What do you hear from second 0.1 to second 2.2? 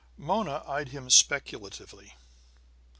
Mona eyed him speculatively.